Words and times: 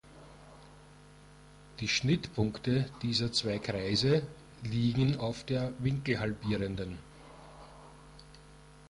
Die 1.79 1.87
Schnittpunkte 1.87 2.89
dieser 3.03 3.31
zwei 3.31 3.59
Kreise 3.59 4.23
liegen 4.63 5.17
auf 5.19 5.43
der 5.43 5.73
Winkelhalbierenden. 5.77 6.97